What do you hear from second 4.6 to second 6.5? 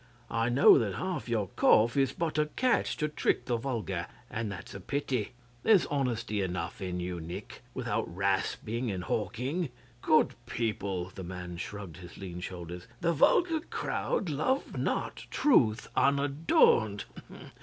a pity. There's honesty